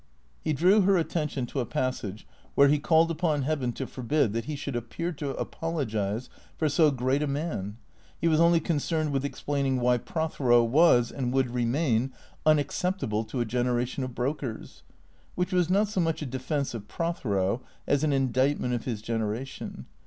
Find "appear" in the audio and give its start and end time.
4.75-5.11